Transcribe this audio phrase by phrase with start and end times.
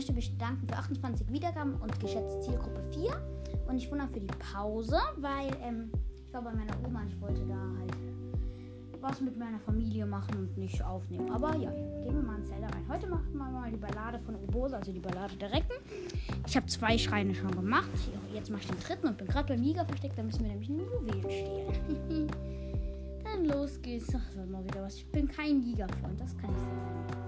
[0.00, 3.10] möchte mich bedanken für 28 Wiedergaben und geschätzte Zielgruppe 4.
[3.68, 5.90] Und ich wundere für die Pause, weil ähm,
[6.26, 7.92] ich war bei meiner Oma und ich wollte da halt
[9.02, 11.30] was mit meiner Familie machen und nicht aufnehmen.
[11.30, 12.84] Aber ja, gehen wir mal ins Zelda rein.
[12.88, 15.76] Heute machen wir mal die Ballade von Obose, also die Ballade der Recken.
[16.46, 17.90] Ich habe zwei Schreine schon gemacht.
[18.32, 20.16] Jetzt mache ich den dritten und bin gerade beim Liga versteckt.
[20.16, 22.30] Da müssen wir nämlich einen Juwel stehlen.
[23.24, 24.08] Dann los geht's.
[24.14, 24.96] Ach, mal wieder was.
[24.96, 27.19] Ich bin kein Liga-Freund, das kann ich sagen.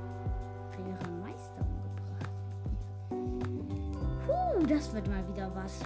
[4.52, 5.80] Puh, das wird mal wieder was.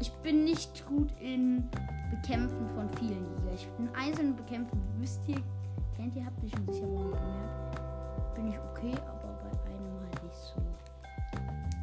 [0.00, 1.68] Ich bin nicht gut in
[2.10, 3.54] Bekämpfen von vielen Liga.
[3.54, 4.82] Ich bin einzeln bekämpfen.
[4.98, 5.40] Wisst ihr,
[5.96, 8.34] kennt ihr, habt ihr schon sicher mal gemerkt.
[8.34, 10.60] Bin ich okay, aber bei einem halt nicht so.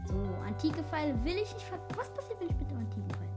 [0.08, 3.30] So, antike Pfeile will ich nicht Was passiert, wenn ich mit dem antiken Pfeil?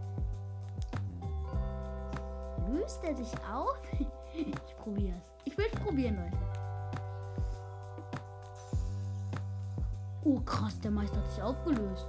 [2.74, 3.78] Löst er sich auf?
[4.34, 5.32] ich probiere es.
[5.44, 6.36] Ich will es probieren, Leute.
[10.24, 12.06] Oh krass, der Meister hat sich aufgelöst.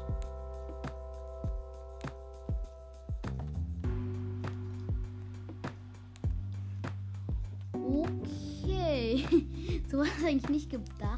[9.89, 11.14] So war es eigentlich nicht gedacht.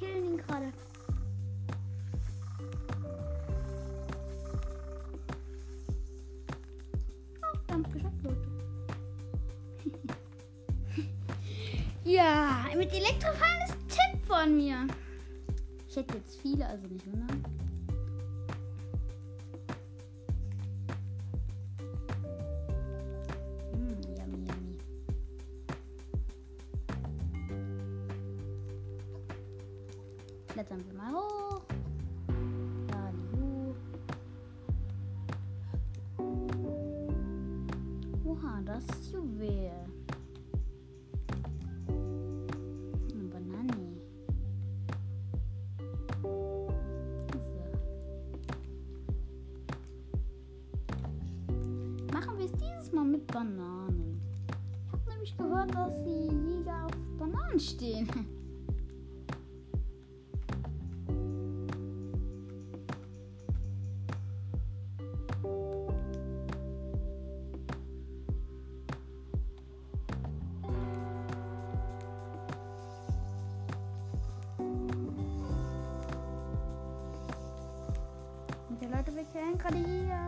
[0.00, 0.72] Killen ihn gerade.
[7.42, 8.48] Oh, wir haben es geschafft, Leute.
[12.04, 14.86] ja, mit Elektrofall ist Tipp von mir.
[15.86, 17.59] Ich hätte jetzt viele, also nicht wundern.
[30.52, 31.62] Klettern wir mal hoch.
[32.90, 33.74] Lalihu.
[38.24, 39.70] Oha, das ist Juwel.
[41.86, 43.92] Hm, Banane.
[46.20, 46.68] So.
[52.12, 54.20] Machen wir es dieses Mal mit Bananen.
[54.84, 58.08] Ich habe nämlich gehört, dass die Jäger auf Bananen stehen.
[79.32, 80.18] Wir killen gerade hier.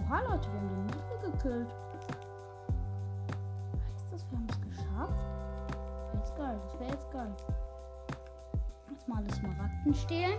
[0.00, 1.74] Oha, Leute, wir haben den Niedel gekillt.
[3.92, 5.14] Heißt das, wir haben es geschafft?
[6.12, 7.32] Das wäre jetzt geil, das wäre jetzt geil.
[8.90, 10.38] Jetzt mal alle Smaragden stehlen.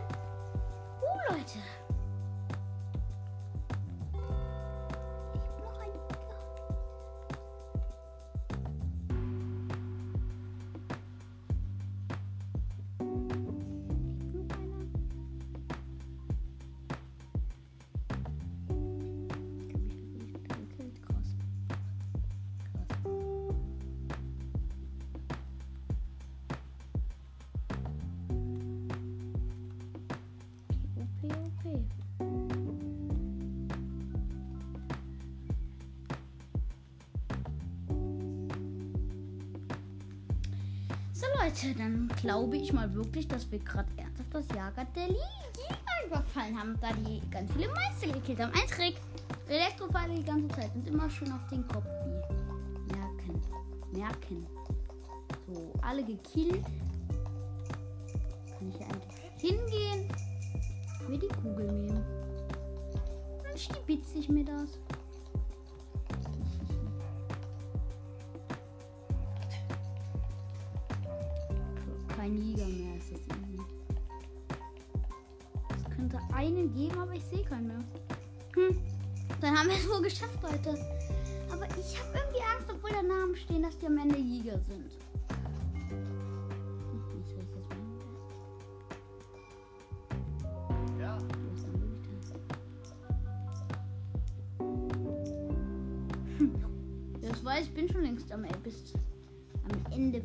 [41.22, 46.08] So Leute, dann glaube ich mal wirklich, dass wir gerade ernsthaft das Jager der Liga
[46.08, 48.52] überfallen haben, da die ganz viele Meister gekillt haben.
[48.54, 48.96] Ein Trick.
[49.48, 51.86] Elektrofall die ganze Zeit und immer schön auf den Kopf
[52.88, 53.40] merken.
[53.92, 54.48] Merken.
[55.48, 56.66] So, alle gekillt.
[58.58, 60.10] Kann ich hier eigentlich hingehen?
[61.08, 62.04] Mir die Kugel nehmen.
[63.44, 64.80] Dann stibitze ich mir das.
[72.22, 72.96] kein Jäger mehr.
[72.98, 73.64] Ist jetzt easy.
[75.76, 77.84] Es könnte einen geben, aber ich sehe keinen mehr.
[78.56, 78.78] Hm.
[79.42, 80.78] Dann haben wir es wohl geschafft, Leute.
[81.52, 84.92] Aber ich habe irgendwie Angst, obwohl der Namen stehen, dass die am Ende Jäger sind.
[96.38, 96.54] Hm.
[97.62, 98.94] ich bin schon längst am, bis
[99.64, 100.22] am Ende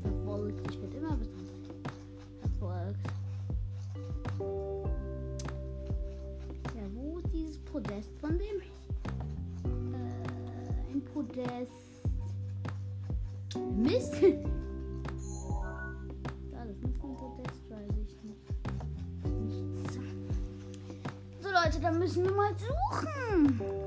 [21.66, 23.85] Leute, da müssen wir mal suchen.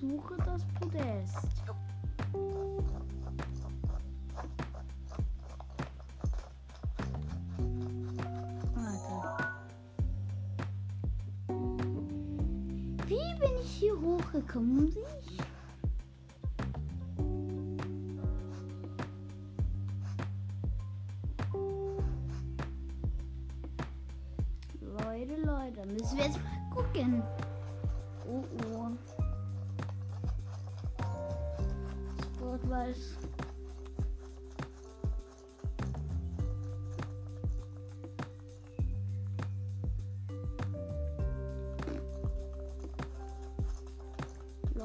[0.00, 1.36] Suche das Podest.
[8.74, 9.54] Warte.
[13.06, 14.94] Wie bin ich hier hochgekommen?
[14.94, 15.29] Wie?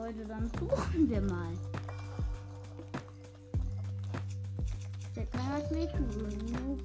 [0.05, 1.51] Leute, dann suchen wir mal.
[5.15, 6.79] Der kann was nicht tun.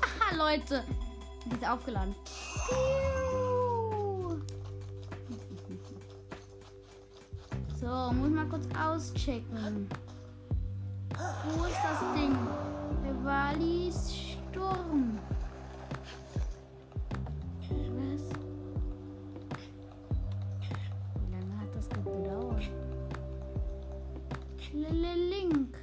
[0.00, 0.84] Aha, Leute.
[1.46, 2.14] Die ist aufgeladen.
[7.80, 9.88] So, muss mal kurz auschecken.
[11.44, 12.51] Wo ist das Ding?
[13.32, 15.18] Der Walis Sturm.
[17.70, 18.24] Was?
[21.16, 22.70] Wie lange hat das gedauert?
[24.74, 25.78] Lille Link.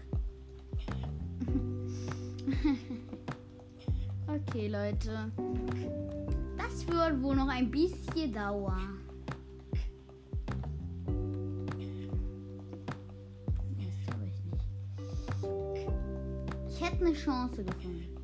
[4.28, 5.32] Okay, Leute.
[6.56, 9.09] Das wird wohl noch ein bisschen dauern.
[16.90, 18.16] Hätte eine Chance gefunden.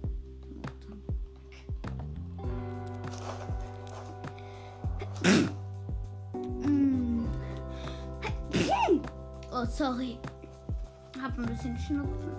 [6.63, 7.25] Mm.
[9.51, 10.17] Oh, sorry.
[11.21, 12.31] Hab ein bisschen Schnupfen.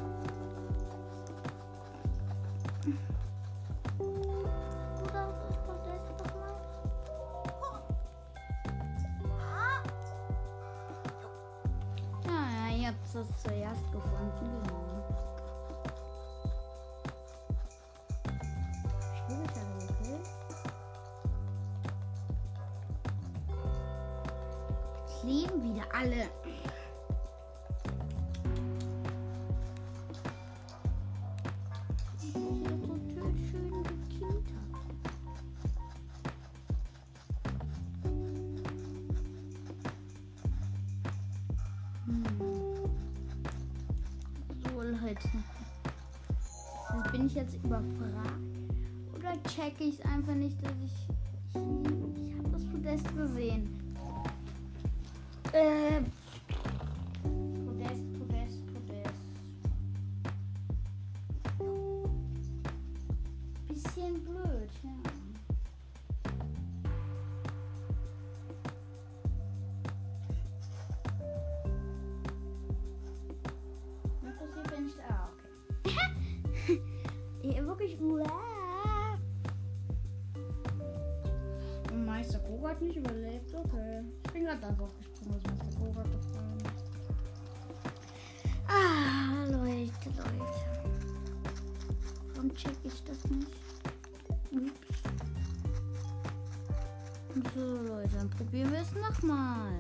[25.27, 26.29] Leben wieder alle.
[81.93, 83.55] Und Meister Koga hat nicht überlebt.
[83.55, 84.03] Okay.
[84.25, 86.63] Ich bin gerade einfach gesprungen, als Meister Koga gefallen.
[88.67, 90.67] Ah, Leute, Leute.
[92.35, 93.53] Warum check ich das nicht?
[94.51, 95.03] Ups.
[97.55, 99.79] So, Leute, dann probieren wir es nochmal.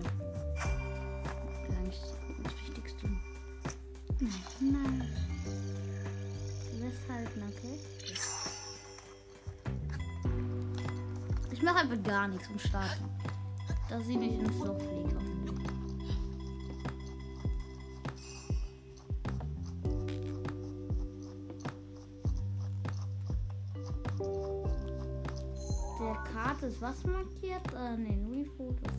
[12.26, 13.04] Gar nichts und starte.
[13.88, 15.16] Dass sie nicht ins Loch fliegt.
[26.00, 27.62] Der Karte ist was markiert?
[27.75, 28.92] Äh, ne, nur die Fotos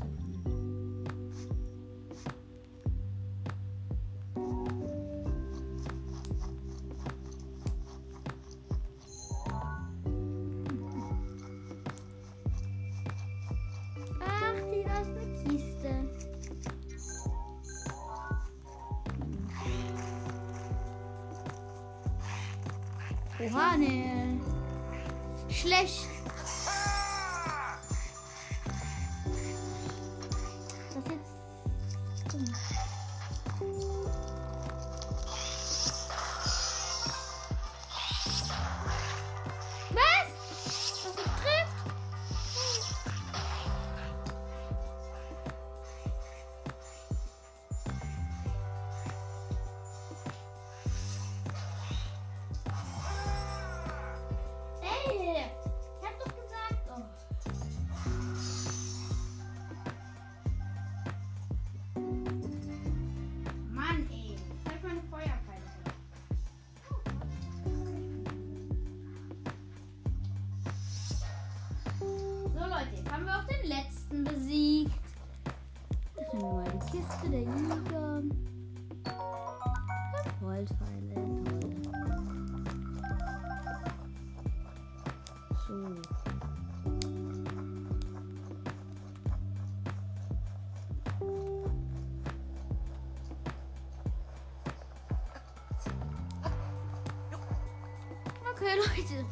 [98.59, 99.25] Okay, Leute.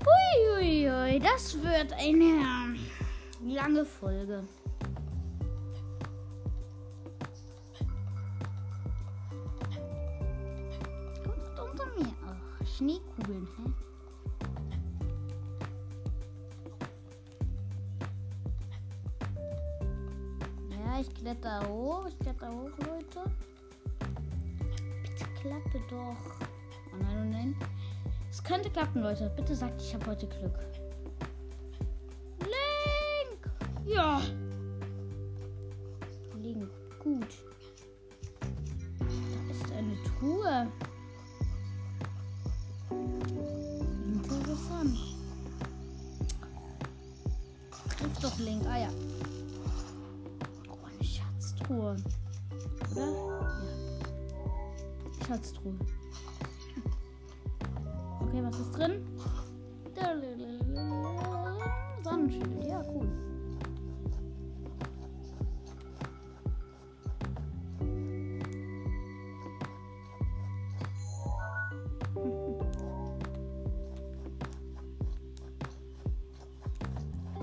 [0.00, 2.74] Uiuiui, das wird eine
[3.42, 4.44] lange Folge.
[11.22, 12.14] Kommt unter mir.
[12.26, 13.64] Ach, Schneekugeln, hä?
[20.70, 22.06] Ja, ich kletter hoch.
[22.08, 23.30] Ich kletter hoch, Leute.
[25.02, 26.51] Bitte klappe doch.
[28.42, 29.30] Es könnte klappen, Leute.
[29.36, 30.58] Bitte sagt, ich habe heute Glück.
[32.40, 33.50] Link!
[33.86, 34.20] Ja.
[36.34, 36.68] Link,
[36.98, 37.28] gut.
[38.98, 39.06] Da
[39.50, 40.66] ist eine Truhe.
[44.12, 44.98] Interessant.
[47.96, 48.66] Triff doch Link.
[48.66, 48.88] Ah ja.
[50.68, 51.96] Oh, eine Schatztruhe.
[52.90, 53.06] Oder?
[53.06, 53.62] Ja.
[55.28, 55.74] Schatztruhe.
[58.72, 59.04] Ist drin?
[62.02, 63.06] Sonnenschild, ja, cool.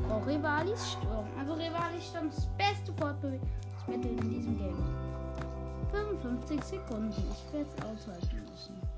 [0.09, 1.27] Oh, Rivalis Sturm.
[1.37, 4.83] Also Rivalis Sturm ist das beste Fortbewegungsmittel in diesem Game.
[5.91, 7.11] 55 Sekunden.
[7.11, 8.88] Ich werde es aushalten müssen.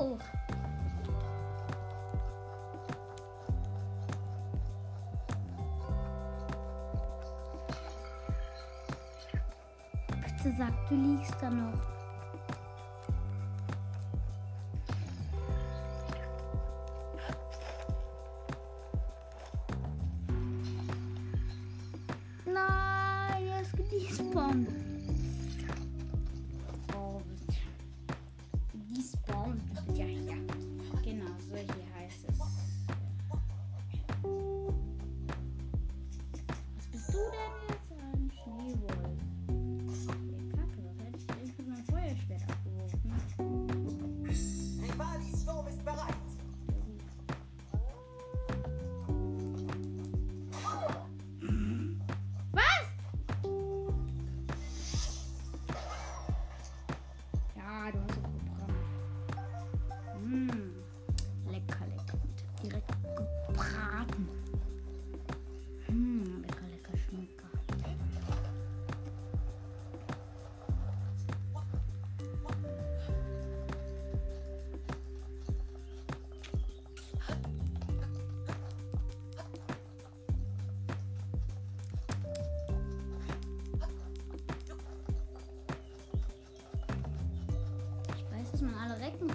[0.00, 0.18] Hoch?
[10.22, 11.89] Bitte sag, du liegst da noch.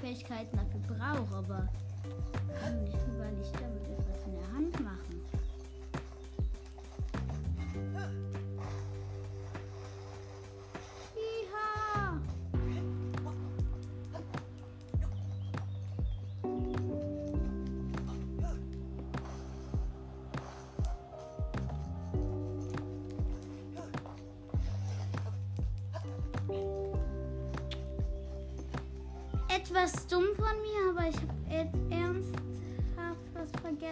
[0.06, 1.68] Fähigkeiten dafür brauche, aber
[2.62, 5.22] kann nicht überall nicht damit etwas in der Hand machen.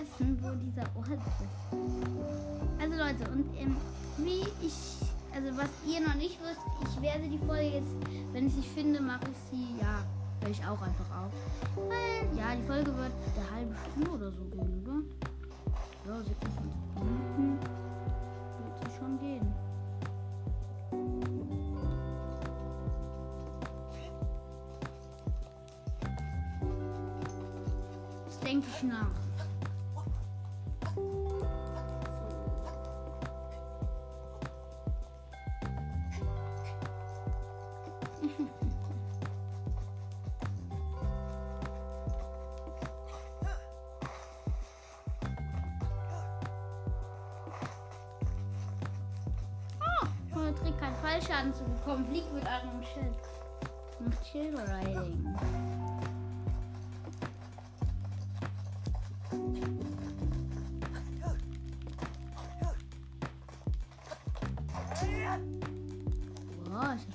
[0.03, 1.71] Vergessen, wo dieser Ort ist.
[2.79, 3.77] Also Leute, und ähm,
[4.17, 4.73] wie ich,
[5.33, 7.95] also was ihr noch nicht wisst, ich werde die Folge jetzt,
[8.33, 10.03] wenn ich sie finde, mache ich sie, ja,
[10.41, 11.31] höre ich auch einfach auf.
[11.75, 15.03] Weil, ja, die Folge wird eine halbe Stunde oder so gehen, oder?
[16.05, 16.52] Ja, 26
[51.33, 52.05] Fallschaden zu bekommen.
[52.05, 53.15] Fliegt mit einem Schild.
[53.99, 55.35] Macht Shield Riding.
[66.65, 67.05] Boah, ich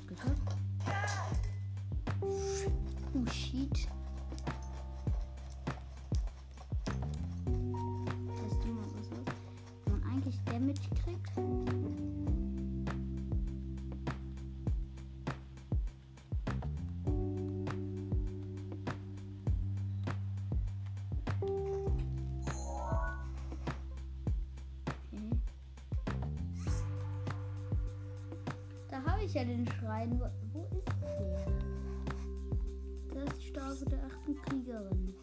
[29.38, 30.20] ja den Schrein.
[30.52, 31.46] Wo, ist der?
[33.14, 35.14] Das ist die Staube der achten Kriegerin.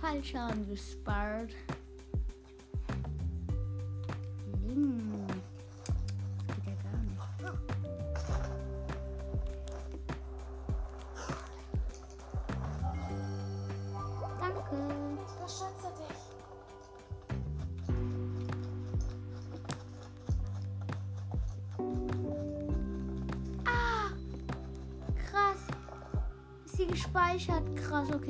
[0.00, 1.54] Fallschaden gespart.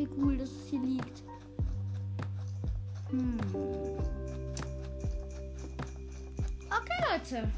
[0.01, 1.23] Okay, cool, dass es hier liegt.
[3.11, 3.39] Hm.
[6.69, 7.49] Okay, Leute.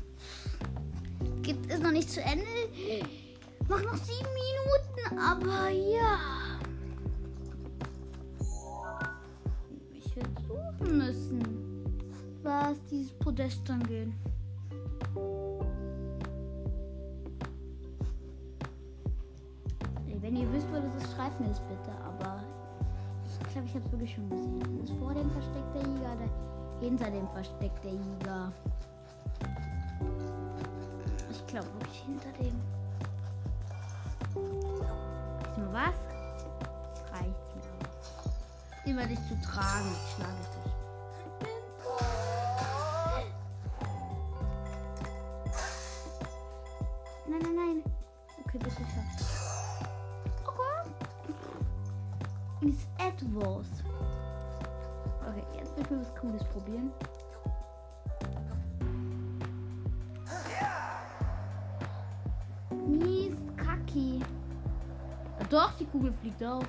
[1.43, 2.47] Gibt es noch nicht zu Ende.
[3.69, 6.19] Mach noch sieben Minuten, aber ja.
[9.95, 11.99] Ich werde suchen müssen,
[12.43, 14.09] was dieses Podest angeht.
[20.33, 21.93] Wenn ihr wisst, wo das ist, schreibt mir das bitte.
[22.07, 22.41] Aber
[23.23, 24.79] ich glaube, ich habe es wirklich schon gesehen.
[24.81, 28.53] Das ist vor dem Versteck der Jäger oder hinter dem Versteck der Jäger?
[31.31, 32.59] Ich glaube wirklich hinter dem.
[35.55, 37.13] Du mal was?
[37.13, 37.27] Reicht
[38.87, 38.91] mir.
[38.91, 40.52] Immer dich zu tragen, schlage
[55.33, 56.91] Okay, jetzt ich mal was Cooles probieren.
[62.87, 64.21] Mies Kaki.
[65.49, 66.63] Doch, die Kugel fliegt auch.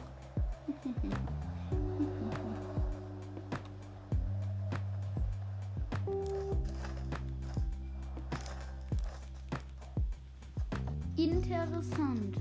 [11.16, 12.38] Interessant.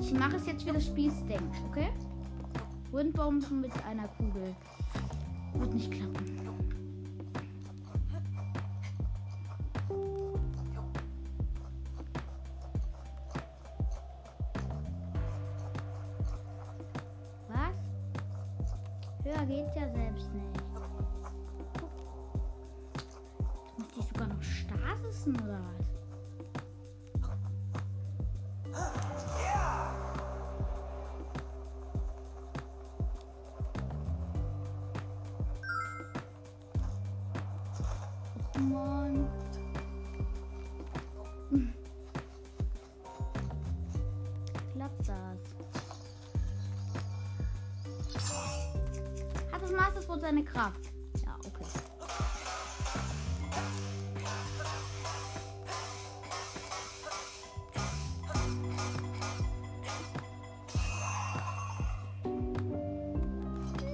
[0.00, 0.84] Ich mache es jetzt wie das
[1.28, 1.85] denkt, okay?
[3.16, 4.54] Windbomben mit einer Kugel.
[5.54, 6.14] Wird nicht klappen.
[17.48, 19.24] Was?
[19.24, 20.62] Höher geht's ja selbst nicht.
[23.78, 25.85] Muss ich sogar noch Stasisen oder was?
[50.36, 50.92] Seine Kraft?
[51.24, 51.64] Ja, okay.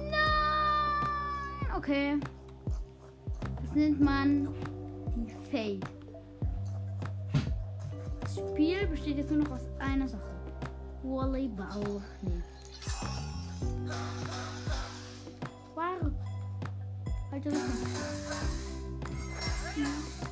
[0.09, 1.77] Nein!
[1.77, 2.19] Okay.
[3.61, 4.49] Das nennt man
[5.15, 5.85] die Fate.
[8.19, 10.21] Das Spiel besteht jetzt nur noch aus einer Sache.
[11.03, 12.01] Volleyball.
[12.21, 12.41] Nee.
[17.43, 17.67] 这个很
[19.75, 20.22] 嗯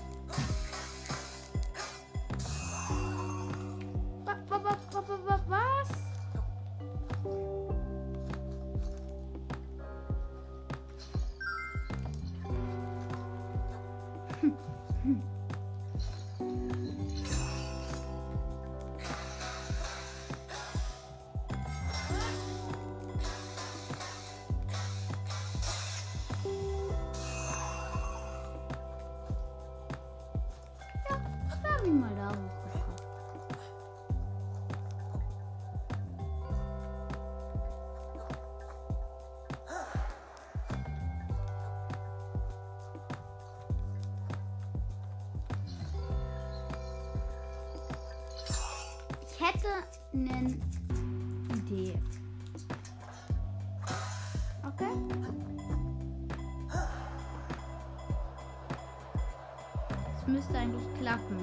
[49.41, 49.67] hätte
[50.13, 50.56] eine
[51.58, 51.97] Idee.
[54.67, 54.91] Okay?
[60.21, 61.38] Es müsste eigentlich klappen.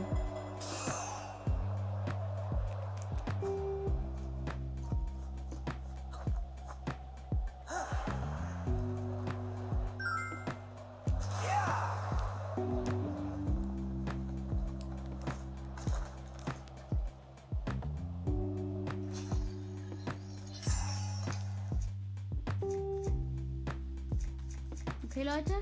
[25.19, 25.53] Okay, Leute.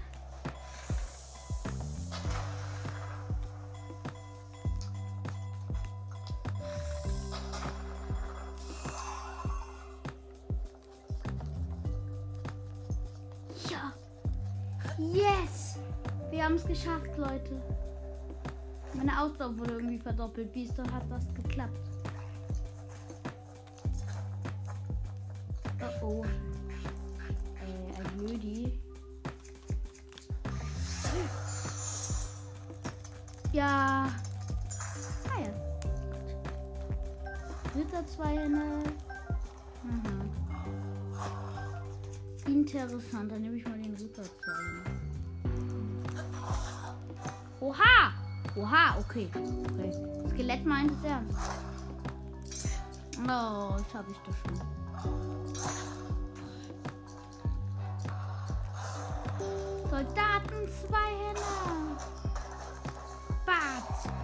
[13.71, 13.95] Ja.
[14.99, 15.79] Yes.
[16.31, 17.63] Wir haben es geschafft, Leute.
[18.93, 20.55] Meine Ausdauer wurde irgendwie verdoppelt.
[20.55, 21.96] Wie ist hat das geklappt?
[42.97, 44.09] Interessant, dann nehme ich mal den Hände.
[47.61, 48.15] Oha!
[48.57, 49.29] Oha, okay.
[49.35, 49.93] okay.
[50.31, 51.39] Skelett meint es ernst.
[53.19, 54.57] Oh, das habe ich doch schon.
[59.91, 61.43] Soldaten zwei Hände.
[63.45, 64.16] Bart.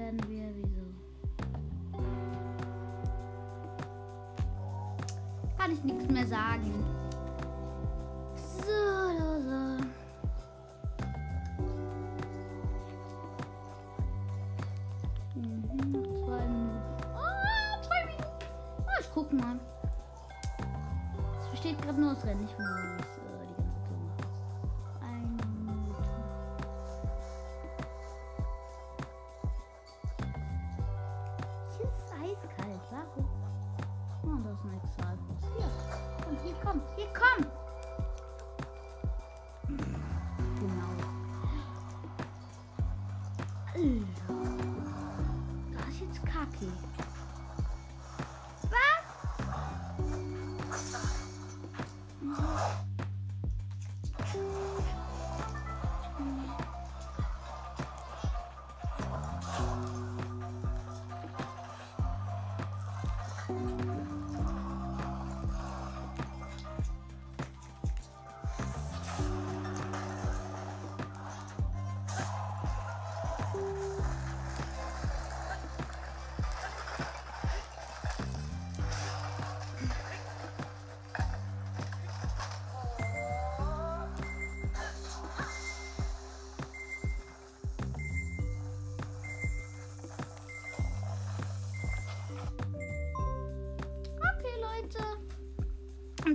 [0.00, 0.84] Werden wir wieso?
[5.58, 6.72] Kann ich nichts mehr sagen.
[8.34, 8.72] So,
[9.18, 9.58] so, so.
[15.34, 16.70] Mhm, Minuten.
[18.86, 19.56] Ah, ich guck mal.
[21.42, 22.44] Es besteht gerade nur aus Rennen.
[22.44, 22.70] Ich muss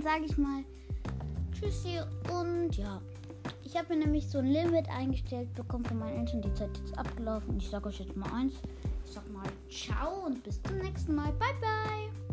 [0.06, 0.62] sage ich mal
[1.52, 1.98] Tschüssi
[2.32, 3.00] und ja.
[3.64, 6.42] Ich habe mir nämlich so ein Limit eingestellt bekommen von meinen Eltern.
[6.42, 7.56] Die Zeit ist abgelaufen.
[7.56, 8.54] Ich sage euch jetzt mal eins.
[9.04, 11.32] Ich sag mal ciao und bis zum nächsten Mal.
[11.32, 12.25] Bye, bye.